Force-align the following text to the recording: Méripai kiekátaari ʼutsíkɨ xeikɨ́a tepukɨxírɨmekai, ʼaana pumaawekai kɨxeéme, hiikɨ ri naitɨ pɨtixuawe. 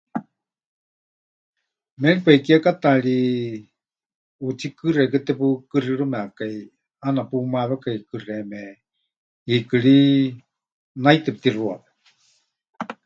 Méripai 2.01 2.37
kiekátaari 2.45 3.17
ʼutsíkɨ 4.43 4.87
xeikɨ́a 4.95 5.23
tepukɨxírɨmekai, 5.25 6.55
ʼaana 6.99 7.21
pumaawekai 7.29 7.97
kɨxeéme, 8.09 8.61
hiikɨ 9.47 9.75
ri 9.83 9.97
naitɨ 11.03 11.29
pɨtixuawe. 11.35 11.87